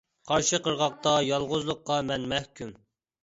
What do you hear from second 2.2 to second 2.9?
مەھكۇم.